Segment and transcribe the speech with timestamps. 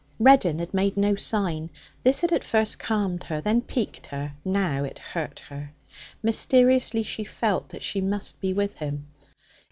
[0.17, 1.69] Reddin had made no sign.
[2.01, 5.73] This had at first calmed her, then piqued her; now it hurt her.
[6.23, 9.05] Mysteriously she felt that she must be with him.